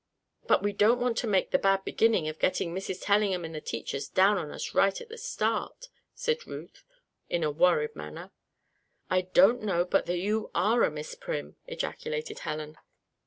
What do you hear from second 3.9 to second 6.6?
down on us right at the start," said